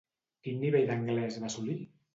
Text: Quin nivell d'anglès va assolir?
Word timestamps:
Quin 0.47 0.57
nivell 0.63 0.89
d'anglès 0.91 1.41
va 1.45 1.55
assolir? 1.55 1.81